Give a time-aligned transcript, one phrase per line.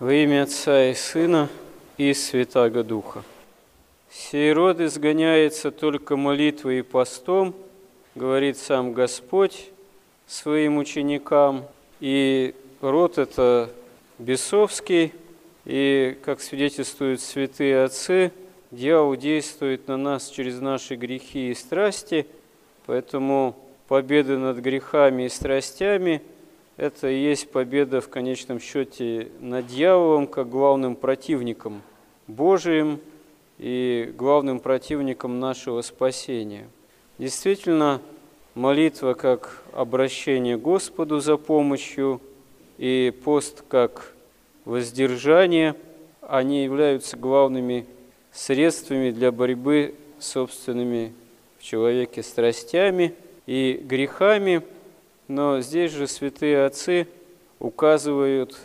[0.00, 1.48] Во имя Отца и Сына
[1.96, 3.24] и Святаго Духа.
[4.08, 7.52] Сей род изгоняется только молитвой и постом,
[8.14, 9.70] говорит сам Господь
[10.28, 11.64] своим ученикам.
[11.98, 13.70] И род это
[14.20, 15.12] бесовский,
[15.64, 18.30] и, как свидетельствуют святые отцы,
[18.70, 22.28] дьявол действует на нас через наши грехи и страсти,
[22.86, 23.56] поэтому
[23.88, 26.22] победа над грехами и страстями–
[26.78, 31.82] это и есть победа в конечном счете над дьяволом как главным противником
[32.28, 33.00] Божиим
[33.58, 36.68] и главным противником нашего спасения.
[37.18, 38.00] Действительно,
[38.54, 42.20] молитва как обращение Господу за помощью
[42.78, 44.14] и пост как
[44.64, 45.74] воздержание,
[46.22, 47.86] они являются главными
[48.30, 51.12] средствами для борьбы с собственными
[51.58, 53.14] в человеке страстями
[53.46, 54.62] и грехами–
[55.28, 57.06] но здесь же святые отцы
[57.60, 58.58] указывают,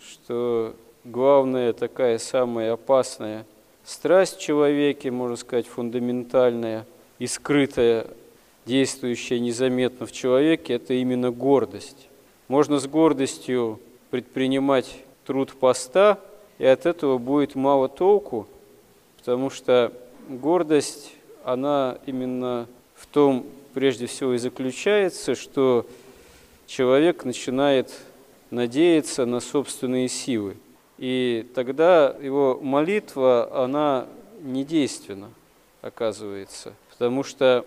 [0.00, 0.74] что
[1.04, 3.44] главная такая самая опасная
[3.84, 6.86] страсть в человеке, можно сказать, фундаментальная
[7.18, 8.06] и скрытая,
[8.64, 12.08] действующая незаметно в человеке, это именно гордость.
[12.48, 13.80] Можно с гордостью
[14.10, 14.96] предпринимать
[15.26, 16.18] труд поста,
[16.58, 18.46] и от этого будет мало толку,
[19.18, 19.92] потому что
[20.28, 21.12] гордость,
[21.44, 25.86] она именно в том, прежде всего, и заключается, что
[26.66, 27.92] человек начинает
[28.50, 30.56] надеяться на собственные силы.
[30.98, 34.06] И тогда его молитва, она
[34.40, 35.30] недейственна,
[35.82, 36.74] оказывается.
[36.90, 37.66] Потому что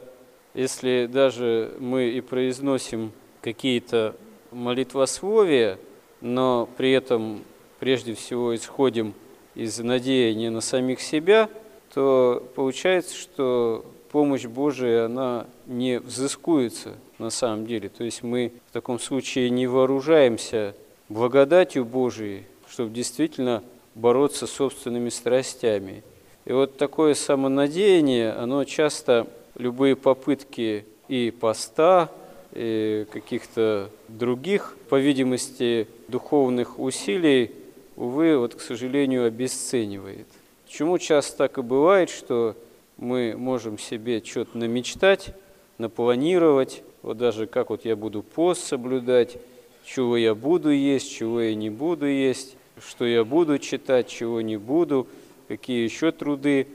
[0.54, 4.16] если даже мы и произносим какие-то
[4.52, 5.78] молитвословия,
[6.22, 7.44] но при этом
[7.80, 9.14] прежде всего исходим
[9.56, 11.50] из надеяния на самих себя,
[11.94, 17.90] то получается, что помощь Божия, она не взыскуется на самом деле.
[17.90, 20.76] То есть мы в таком случае не вооружаемся
[21.10, 23.64] благодатью Божией, чтобы действительно
[23.96, 26.04] бороться с собственными страстями.
[26.46, 32.10] И вот такое самонадеяние, оно часто, любые попытки и поста,
[32.54, 37.52] и каких-то других, по видимости, духовных усилий,
[37.96, 40.28] увы, вот, к сожалению, обесценивает.
[40.66, 42.56] Почему часто так и бывает, что
[42.98, 45.34] мы можем себе что-то намечтать,
[45.78, 49.38] напланировать, вот даже как вот я буду пост соблюдать,
[49.86, 54.58] чего я буду есть, чего я не буду есть, что я буду читать, чего не
[54.58, 55.08] буду,
[55.48, 56.68] какие еще труды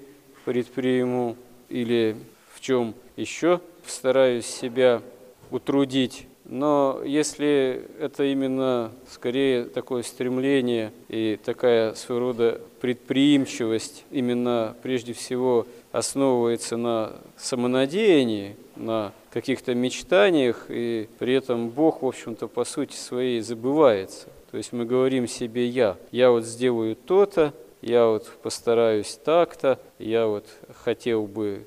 [0.44, 1.36] предприму
[1.68, 2.16] или
[2.54, 5.02] в чем еще стараюсь себя
[5.50, 6.26] утрудить.
[6.52, 15.66] Но если это именно скорее такое стремление и такая своего рода предприимчивость, именно прежде всего
[15.92, 23.40] основывается на самонадеянии, на каких-то мечтаниях, и при этом Бог, в общем-то, по сути своей
[23.40, 24.26] забывается.
[24.50, 25.96] То есть мы говорим себе «я».
[26.10, 30.44] Я вот сделаю то-то, я вот постараюсь так-то, я вот
[30.84, 31.64] хотел бы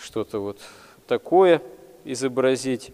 [0.00, 0.60] что-то вот
[1.08, 1.60] такое
[2.04, 2.92] изобразить,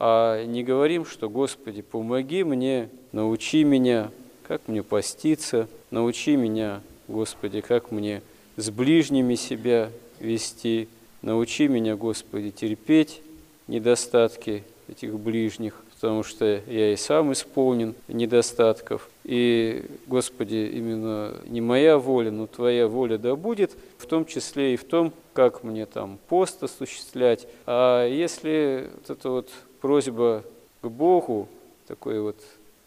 [0.00, 4.10] а не говорим, что «Господи, помоги мне, научи меня,
[4.46, 8.22] как мне поститься, научи меня, Господи, как мне
[8.56, 10.88] с ближними себя вести.
[11.20, 13.22] Научи меня, Господи, терпеть
[13.66, 19.10] недостатки этих ближних, потому что я и сам исполнен недостатков.
[19.24, 24.76] И, Господи, именно не моя воля, но Твоя воля да будет, в том числе и
[24.76, 27.48] в том, как мне там пост осуществлять.
[27.66, 29.50] А если вот эта вот
[29.80, 30.44] просьба
[30.80, 31.48] к Богу,
[31.86, 32.36] такое вот,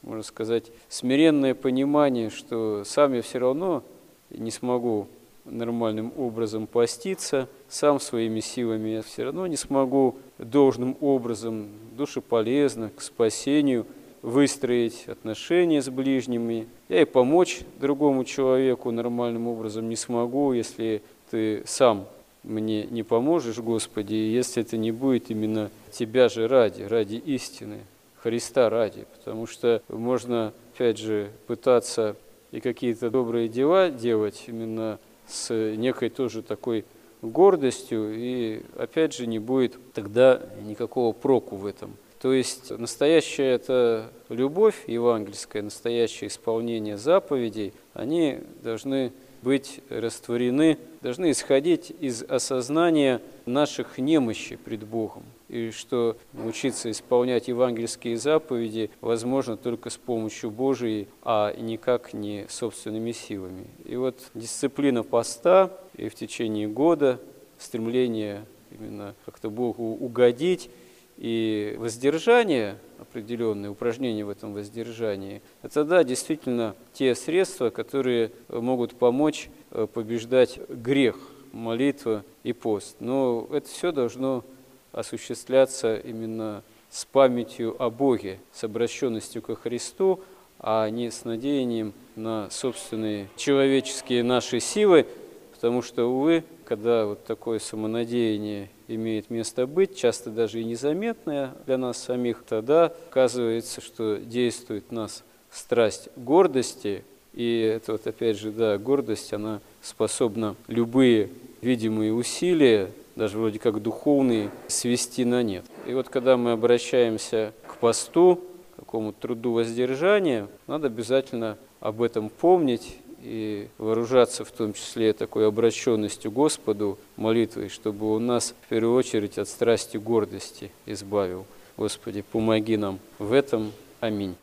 [0.01, 3.83] можно сказать, смиренное понимание, что сам я все равно
[4.29, 5.07] не смогу
[5.45, 13.01] нормальным образом поститься, сам своими силами я все равно не смогу должным образом, душеполезно, к
[13.01, 13.85] спасению
[14.21, 16.67] выстроить отношения с ближними.
[16.89, 22.05] Я и помочь другому человеку нормальным образом не смогу, если ты сам
[22.43, 27.79] мне не поможешь, Господи, если это не будет именно Тебя же ради, ради истины,
[28.17, 29.05] Христа ради.
[29.17, 32.15] Потому что можно, опять же, пытаться
[32.51, 36.85] и какие-то добрые дела делать именно с некой тоже такой
[37.21, 41.95] гордостью, и опять же не будет тогда никакого проку в этом.
[42.21, 49.11] То есть настоящая это любовь евангельская, настоящее исполнение заповедей, они должны
[49.41, 58.17] быть растворены, должны исходить из осознания наших немощи пред Богом и что учиться исполнять евангельские
[58.17, 63.67] заповеди возможно только с помощью Божией, а никак не собственными силами.
[63.83, 67.19] И вот дисциплина поста и в течение года
[67.57, 70.69] стремление именно как-то Богу угодить
[71.17, 79.49] и воздержание, определенные упражнения в этом воздержании, это да, действительно те средства, которые могут помочь
[79.71, 81.17] э, побеждать грех,
[81.51, 82.95] молитва и пост.
[82.99, 84.43] Но это все должно
[84.91, 90.21] осуществляться именно с памятью о Боге, с обращенностью ко Христу,
[90.59, 95.07] а не с надеянием на собственные человеческие наши силы,
[95.53, 101.77] потому что, увы, когда вот такое самонадеяние имеет место быть, часто даже и незаметное для
[101.77, 107.03] нас самих, тогда оказывается, что действует в нас страсть гордости,
[107.33, 111.29] и это вот опять же, да, гордость, она способна любые
[111.59, 115.65] видимые усилия, даже вроде как духовные, свести на нет.
[115.85, 118.39] И вот когда мы обращаемся к посту,
[118.77, 125.47] к какому-то труду воздержания, надо обязательно об этом помнить и вооружаться в том числе такой
[125.47, 131.45] обращенностью Господу, молитвой, чтобы Он нас в первую очередь от страсти гордости избавил.
[131.77, 133.71] Господи, помоги нам в этом.
[133.99, 134.35] Аминь.